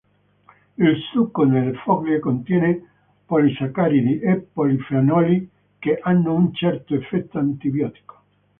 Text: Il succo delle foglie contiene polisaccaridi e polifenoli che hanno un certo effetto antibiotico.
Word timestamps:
Il 0.79 0.97
succo 1.11 1.45
delle 1.45 1.75
foglie 1.75 2.17
contiene 2.17 2.89
polisaccaridi 3.27 4.17
e 4.19 4.37
polifenoli 4.51 5.47
che 5.77 5.99
hanno 6.01 6.33
un 6.33 6.51
certo 6.55 6.95
effetto 6.95 7.37
antibiotico. 7.37 8.15